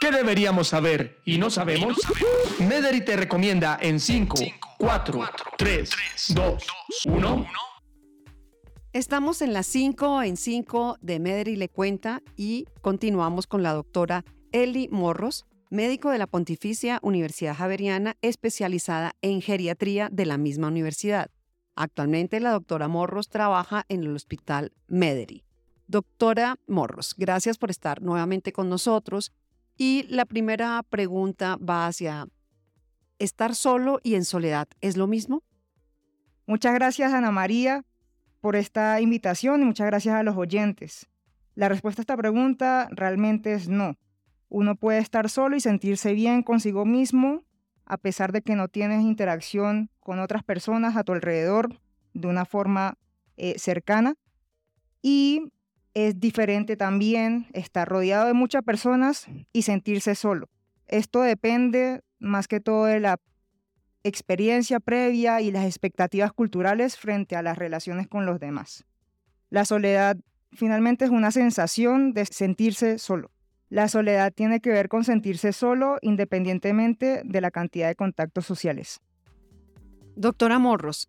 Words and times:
¿Qué 0.00 0.10
deberíamos 0.10 0.68
saber 0.68 1.20
y 1.26 1.36
no 1.36 1.50
sabemos? 1.50 1.98
Mederi 2.58 3.04
te 3.04 3.18
recomienda 3.18 3.78
en 3.82 4.00
5, 4.00 4.34
4, 4.78 5.20
3, 5.58 5.90
2, 6.34 6.66
1. 7.04 7.46
Estamos 8.94 9.42
en 9.42 9.52
las 9.52 9.66
5 9.66 10.22
en 10.22 10.38
5 10.38 10.96
de 11.02 11.20
Mederi 11.20 11.56
le 11.56 11.68
cuenta 11.68 12.22
y 12.34 12.64
continuamos 12.80 13.46
con 13.46 13.62
la 13.62 13.74
doctora 13.74 14.24
Eli 14.52 14.88
Morros, 14.88 15.44
médico 15.68 16.08
de 16.08 16.16
la 16.16 16.26
Pontificia 16.26 16.98
Universidad 17.02 17.54
Javeriana 17.54 18.16
especializada 18.22 19.16
en 19.20 19.42
geriatría 19.42 20.08
de 20.10 20.24
la 20.24 20.38
misma 20.38 20.68
universidad. 20.68 21.30
Actualmente 21.76 22.40
la 22.40 22.52
doctora 22.52 22.88
Morros 22.88 23.28
trabaja 23.28 23.84
en 23.90 24.04
el 24.04 24.16
Hospital 24.16 24.72
Mederi. 24.88 25.44
Doctora 25.88 26.58
Morros, 26.66 27.14
gracias 27.18 27.58
por 27.58 27.70
estar 27.70 28.00
nuevamente 28.00 28.50
con 28.54 28.70
nosotros 28.70 29.32
y 29.80 30.02
la 30.10 30.26
primera 30.26 30.82
pregunta 30.82 31.56
va 31.56 31.86
hacia, 31.86 32.26
¿estar 33.18 33.54
solo 33.54 33.98
y 34.02 34.14
en 34.14 34.26
soledad 34.26 34.68
es 34.82 34.98
lo 34.98 35.06
mismo? 35.06 35.42
Muchas 36.46 36.74
gracias, 36.74 37.14
Ana 37.14 37.30
María, 37.30 37.86
por 38.42 38.56
esta 38.56 39.00
invitación 39.00 39.62
y 39.62 39.64
muchas 39.64 39.86
gracias 39.86 40.16
a 40.16 40.22
los 40.22 40.36
oyentes. 40.36 41.08
La 41.54 41.70
respuesta 41.70 42.02
a 42.02 42.04
esta 42.04 42.18
pregunta 42.18 42.88
realmente 42.90 43.54
es 43.54 43.70
no. 43.70 43.96
Uno 44.50 44.76
puede 44.76 44.98
estar 44.98 45.30
solo 45.30 45.56
y 45.56 45.60
sentirse 45.60 46.12
bien 46.12 46.42
consigo 46.42 46.84
mismo 46.84 47.46
a 47.86 47.96
pesar 47.96 48.32
de 48.32 48.42
que 48.42 48.56
no 48.56 48.68
tienes 48.68 49.00
interacción 49.00 49.88
con 50.00 50.18
otras 50.18 50.44
personas 50.44 50.94
a 50.94 51.04
tu 51.04 51.12
alrededor 51.12 51.80
de 52.12 52.28
una 52.28 52.44
forma 52.44 52.98
eh, 53.38 53.58
cercana. 53.58 54.14
Y 55.00 55.50
es 55.94 56.20
diferente 56.20 56.76
también 56.76 57.46
estar 57.52 57.88
rodeado 57.88 58.26
de 58.26 58.34
muchas 58.34 58.62
personas 58.62 59.26
y 59.52 59.62
sentirse 59.62 60.14
solo. 60.14 60.48
Esto 60.86 61.22
depende 61.22 62.02
más 62.18 62.48
que 62.48 62.60
todo 62.60 62.84
de 62.84 63.00
la 63.00 63.18
experiencia 64.02 64.80
previa 64.80 65.40
y 65.40 65.50
las 65.50 65.64
expectativas 65.64 66.32
culturales 66.32 66.96
frente 66.96 67.36
a 67.36 67.42
las 67.42 67.58
relaciones 67.58 68.08
con 68.08 68.26
los 68.26 68.40
demás. 68.40 68.84
La 69.50 69.64
soledad 69.64 70.16
finalmente 70.52 71.04
es 71.04 71.10
una 71.10 71.30
sensación 71.30 72.12
de 72.12 72.24
sentirse 72.26 72.98
solo. 72.98 73.30
La 73.68 73.88
soledad 73.88 74.32
tiene 74.32 74.60
que 74.60 74.70
ver 74.70 74.88
con 74.88 75.04
sentirse 75.04 75.52
solo 75.52 75.98
independientemente 76.02 77.22
de 77.24 77.40
la 77.40 77.50
cantidad 77.50 77.88
de 77.88 77.94
contactos 77.94 78.46
sociales. 78.46 79.00
Doctora 80.16 80.58
Morros, 80.58 81.08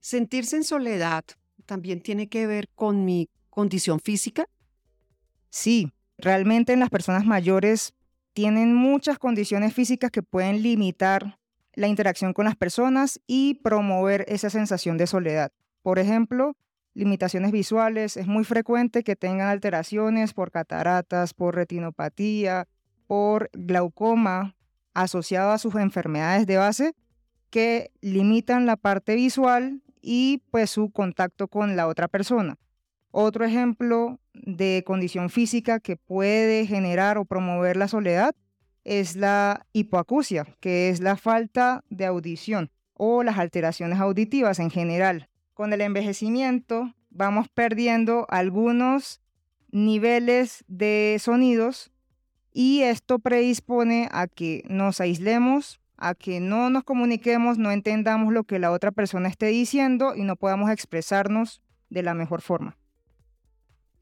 sentirse 0.00 0.56
en 0.56 0.64
soledad 0.64 1.24
también 1.64 2.02
tiene 2.02 2.28
que 2.28 2.46
ver 2.46 2.68
con 2.74 3.04
mi 3.06 3.30
condición 3.54 4.00
física? 4.00 4.46
Sí, 5.48 5.92
realmente 6.18 6.72
en 6.72 6.80
las 6.80 6.90
personas 6.90 7.24
mayores 7.24 7.94
tienen 8.32 8.74
muchas 8.74 9.18
condiciones 9.18 9.72
físicas 9.72 10.10
que 10.10 10.22
pueden 10.22 10.62
limitar 10.62 11.38
la 11.74 11.86
interacción 11.86 12.32
con 12.32 12.44
las 12.44 12.56
personas 12.56 13.20
y 13.26 13.54
promover 13.54 14.24
esa 14.28 14.50
sensación 14.50 14.98
de 14.98 15.06
soledad. 15.06 15.52
Por 15.82 15.98
ejemplo, 15.98 16.56
limitaciones 16.94 17.52
visuales. 17.52 18.16
Es 18.16 18.26
muy 18.26 18.44
frecuente 18.44 19.02
que 19.04 19.16
tengan 19.16 19.48
alteraciones 19.48 20.32
por 20.32 20.50
cataratas, 20.50 21.34
por 21.34 21.54
retinopatía, 21.54 22.66
por 23.06 23.50
glaucoma 23.52 24.56
asociado 24.94 25.52
a 25.52 25.58
sus 25.58 25.74
enfermedades 25.74 26.46
de 26.46 26.56
base 26.56 26.94
que 27.50 27.92
limitan 28.00 28.66
la 28.66 28.76
parte 28.76 29.14
visual 29.14 29.82
y 30.00 30.42
pues 30.50 30.70
su 30.70 30.90
contacto 30.90 31.48
con 31.48 31.76
la 31.76 31.86
otra 31.86 32.08
persona. 32.08 32.58
Otro 33.16 33.44
ejemplo 33.44 34.18
de 34.32 34.82
condición 34.84 35.30
física 35.30 35.78
que 35.78 35.94
puede 35.94 36.66
generar 36.66 37.16
o 37.16 37.24
promover 37.24 37.76
la 37.76 37.86
soledad 37.86 38.34
es 38.82 39.14
la 39.14 39.68
hipoacusia, 39.72 40.48
que 40.58 40.88
es 40.88 40.98
la 40.98 41.14
falta 41.14 41.84
de 41.90 42.06
audición 42.06 42.72
o 42.92 43.22
las 43.22 43.38
alteraciones 43.38 44.00
auditivas 44.00 44.58
en 44.58 44.68
general. 44.68 45.28
Con 45.52 45.72
el 45.72 45.82
envejecimiento 45.82 46.92
vamos 47.10 47.48
perdiendo 47.48 48.26
algunos 48.30 49.20
niveles 49.70 50.64
de 50.66 51.16
sonidos 51.20 51.92
y 52.52 52.80
esto 52.80 53.20
predispone 53.20 54.08
a 54.10 54.26
que 54.26 54.64
nos 54.68 55.00
aislemos, 55.00 55.80
a 55.98 56.16
que 56.16 56.40
no 56.40 56.68
nos 56.68 56.82
comuniquemos, 56.82 57.58
no 57.58 57.70
entendamos 57.70 58.32
lo 58.32 58.42
que 58.42 58.58
la 58.58 58.72
otra 58.72 58.90
persona 58.90 59.28
esté 59.28 59.46
diciendo 59.46 60.16
y 60.16 60.24
no 60.24 60.34
podamos 60.34 60.68
expresarnos 60.68 61.62
de 61.90 62.02
la 62.02 62.14
mejor 62.14 62.42
forma. 62.42 62.76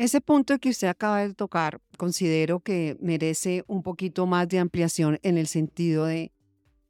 Ese 0.00 0.22
punto 0.22 0.58
que 0.58 0.70
usted 0.70 0.88
acaba 0.88 1.20
de 1.20 1.34
tocar, 1.34 1.82
considero 1.98 2.60
que 2.60 2.96
merece 3.02 3.64
un 3.66 3.82
poquito 3.82 4.24
más 4.24 4.48
de 4.48 4.58
ampliación 4.58 5.18
en 5.22 5.36
el 5.36 5.46
sentido 5.46 6.06
de 6.06 6.32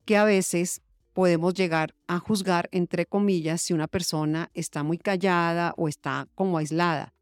que 0.05 0.17
a 0.17 0.23
veces 0.23 0.81
podemos 1.13 1.55
llegar 1.55 1.97
a 2.07 2.21
juzgar, 2.21 2.69
entre 2.71 3.07
comillas, 3.07 3.63
si 3.63 3.73
una 3.73 3.89
persona 3.89 4.53
está 4.55 4.85
muy 4.85 4.97
callada 4.97 5.75
o 5.77 5.89
está 5.89 6.29
como 6.37 6.59
aislada. 6.59 7.13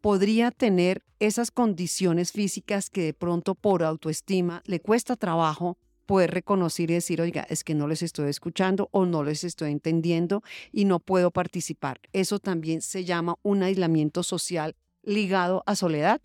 Podría 0.00 0.52
tener 0.52 1.02
esas 1.18 1.50
condiciones 1.50 2.30
físicas 2.30 2.88
que 2.88 3.02
de 3.02 3.12
pronto 3.12 3.56
por 3.56 3.82
autoestima 3.82 4.62
le 4.64 4.78
cuesta 4.78 5.16
trabajo 5.16 5.76
poder 6.06 6.30
reconocer 6.30 6.88
y 6.92 6.94
decir, 6.94 7.20
oiga, 7.20 7.44
es 7.50 7.64
que 7.64 7.74
no 7.74 7.88
les 7.88 8.04
estoy 8.04 8.30
escuchando 8.30 8.90
o 8.92 9.06
no 9.06 9.24
les 9.24 9.42
estoy 9.42 9.72
entendiendo 9.72 10.44
y 10.70 10.84
no 10.84 11.00
puedo 11.00 11.32
participar. 11.32 12.00
Eso 12.12 12.38
también 12.38 12.80
se 12.80 13.04
llama 13.04 13.34
un 13.42 13.64
aislamiento 13.64 14.22
social 14.22 14.76
ligado 15.02 15.62
a 15.66 15.74
soledad? 15.74 16.20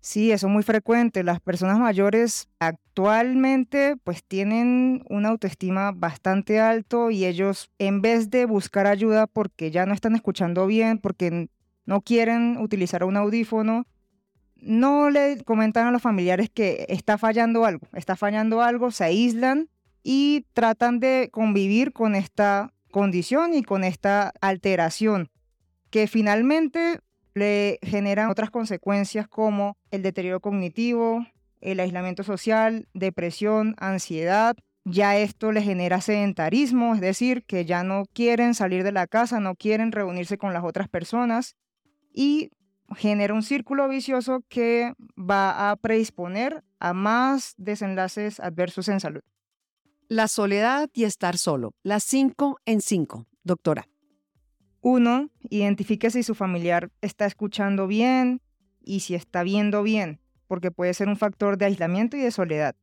Sí, 0.00 0.32
eso 0.32 0.46
es 0.46 0.52
muy 0.52 0.62
frecuente. 0.62 1.22
Las 1.22 1.40
personas 1.40 1.78
mayores 1.78 2.48
actualmente 2.58 3.96
pues 4.02 4.24
tienen 4.24 5.04
una 5.10 5.28
autoestima 5.28 5.92
bastante 5.92 6.58
alto 6.58 7.10
y 7.10 7.26
ellos 7.26 7.70
en 7.78 8.00
vez 8.00 8.30
de 8.30 8.46
buscar 8.46 8.86
ayuda 8.86 9.26
porque 9.26 9.70
ya 9.70 9.84
no 9.84 9.92
están 9.92 10.14
escuchando 10.14 10.66
bien, 10.66 10.98
porque 10.98 11.48
no 11.84 12.00
quieren 12.00 12.56
utilizar 12.58 13.04
un 13.04 13.16
audífono, 13.16 13.86
no 14.56 15.10
le 15.10 15.42
comentan 15.44 15.86
a 15.86 15.90
los 15.90 16.00
familiares 16.00 16.48
que 16.48 16.86
está 16.88 17.18
fallando 17.18 17.64
algo, 17.66 17.86
está 17.92 18.16
fallando 18.16 18.62
algo, 18.62 18.90
se 18.90 19.04
aíslan 19.04 19.68
y 20.02 20.46
tratan 20.54 20.98
de 20.98 21.28
convivir 21.30 21.92
con 21.92 22.14
esta 22.14 22.72
condición 22.90 23.52
y 23.52 23.62
con 23.62 23.84
esta 23.84 24.32
alteración 24.40 25.30
que 25.90 26.06
finalmente 26.06 27.00
le 27.34 27.78
generan 27.82 28.30
otras 28.30 28.50
consecuencias 28.50 29.28
como 29.28 29.76
el 29.90 30.02
deterioro 30.02 30.40
cognitivo, 30.40 31.26
el 31.60 31.80
aislamiento 31.80 32.22
social, 32.22 32.88
depresión, 32.94 33.74
ansiedad. 33.78 34.56
Ya 34.84 35.16
esto 35.18 35.52
le 35.52 35.62
genera 35.62 36.00
sedentarismo, 36.00 36.94
es 36.94 37.00
decir, 37.00 37.44
que 37.44 37.64
ya 37.64 37.84
no 37.84 38.04
quieren 38.12 38.54
salir 38.54 38.82
de 38.82 38.92
la 38.92 39.06
casa, 39.06 39.38
no 39.38 39.54
quieren 39.54 39.92
reunirse 39.92 40.38
con 40.38 40.54
las 40.54 40.64
otras 40.64 40.88
personas 40.88 41.54
y 42.12 42.50
genera 42.96 43.34
un 43.34 43.42
círculo 43.42 43.88
vicioso 43.88 44.42
que 44.48 44.94
va 45.16 45.70
a 45.70 45.76
predisponer 45.76 46.64
a 46.78 46.92
más 46.92 47.54
desenlaces 47.56 48.40
adversos 48.40 48.88
en 48.88 49.00
salud. 49.00 49.20
La 50.08 50.26
soledad 50.26 50.88
y 50.92 51.04
estar 51.04 51.38
solo, 51.38 51.72
las 51.84 52.02
cinco 52.02 52.58
en 52.64 52.80
cinco, 52.80 53.26
doctora. 53.44 53.86
Uno, 54.82 55.28
identifique 55.50 56.10
si 56.10 56.22
su 56.22 56.34
familiar 56.34 56.90
está 57.02 57.26
escuchando 57.26 57.86
bien 57.86 58.40
y 58.82 59.00
si 59.00 59.14
está 59.14 59.42
viendo 59.42 59.82
bien, 59.82 60.20
porque 60.46 60.70
puede 60.70 60.94
ser 60.94 61.08
un 61.08 61.16
factor 61.16 61.58
de 61.58 61.66
aislamiento 61.66 62.16
y 62.16 62.20
de 62.20 62.30
soledad. 62.30 62.74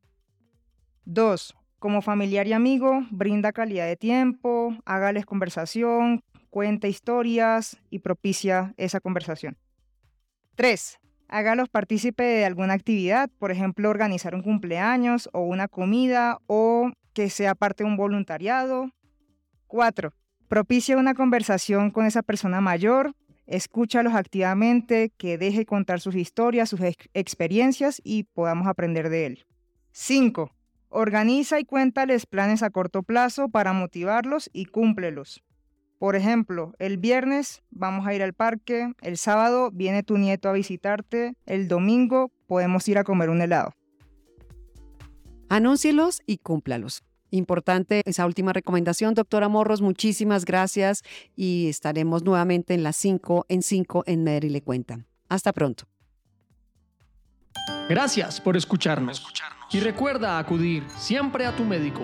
Dos, 1.04 1.56
como 1.80 2.00
familiar 2.00 2.46
y 2.46 2.52
amigo, 2.52 3.02
brinda 3.10 3.52
calidad 3.52 3.86
de 3.86 3.96
tiempo, 3.96 4.76
hágales 4.84 5.26
conversación, 5.26 6.22
cuenta 6.50 6.86
historias 6.86 7.78
y 7.90 7.98
propicia 7.98 8.74
esa 8.76 9.00
conversación. 9.00 9.56
Tres, 10.54 10.98
hágalos 11.28 11.68
partícipe 11.68 12.22
de 12.22 12.44
alguna 12.44 12.74
actividad, 12.74 13.30
por 13.38 13.50
ejemplo, 13.50 13.90
organizar 13.90 14.34
un 14.34 14.42
cumpleaños 14.42 15.28
o 15.32 15.40
una 15.40 15.68
comida 15.68 16.38
o 16.46 16.92
que 17.12 17.28
sea 17.28 17.54
parte 17.54 17.84
de 17.84 17.90
un 17.90 17.96
voluntariado. 17.96 18.90
Cuatro, 19.66 20.12
Propicia 20.48 20.96
una 20.96 21.14
conversación 21.14 21.90
con 21.90 22.06
esa 22.06 22.22
persona 22.22 22.62
mayor, 22.62 23.14
escúchalos 23.46 24.14
activamente, 24.14 25.12
que 25.18 25.36
deje 25.36 25.66
contar 25.66 26.00
sus 26.00 26.14
historias, 26.14 26.70
sus 26.70 26.80
experiencias 27.12 28.00
y 28.02 28.24
podamos 28.24 28.66
aprender 28.66 29.10
de 29.10 29.26
él. 29.26 29.46
5. 29.92 30.50
Organiza 30.88 31.60
y 31.60 31.64
cuéntales 31.64 32.24
planes 32.24 32.62
a 32.62 32.70
corto 32.70 33.02
plazo 33.02 33.50
para 33.50 33.74
motivarlos 33.74 34.48
y 34.54 34.64
cúmplelos. 34.64 35.42
Por 35.98 36.16
ejemplo, 36.16 36.72
el 36.78 36.96
viernes 36.96 37.62
vamos 37.70 38.06
a 38.06 38.14
ir 38.14 38.22
al 38.22 38.32
parque, 38.32 38.92
el 39.02 39.18
sábado 39.18 39.70
viene 39.70 40.02
tu 40.02 40.16
nieto 40.16 40.48
a 40.48 40.52
visitarte, 40.52 41.34
el 41.44 41.68
domingo 41.68 42.30
podemos 42.46 42.88
ir 42.88 42.96
a 42.96 43.04
comer 43.04 43.28
un 43.28 43.42
helado. 43.42 43.72
Anúncielos 45.50 46.22
y 46.24 46.38
cúmplalos. 46.38 47.02
Importante 47.30 48.02
esa 48.04 48.26
última 48.26 48.52
recomendación, 48.52 49.14
doctora 49.14 49.48
Morros, 49.48 49.82
muchísimas 49.82 50.44
gracias 50.44 51.02
y 51.36 51.68
estaremos 51.68 52.22
nuevamente 52.22 52.74
en 52.74 52.82
las 52.82 52.96
5 52.96 53.46
en 53.48 53.62
5 53.62 54.04
en 54.06 54.24
Medellín 54.24 54.52
le 54.52 54.62
cuentan. 54.62 55.06
Hasta 55.28 55.52
pronto. 55.52 55.84
Gracias 57.88 58.40
por 58.40 58.56
escucharnos. 58.56 59.24
Y 59.70 59.80
recuerda 59.80 60.38
acudir 60.38 60.84
siempre 60.96 61.44
a 61.44 61.54
tu 61.54 61.64
médico. 61.64 62.02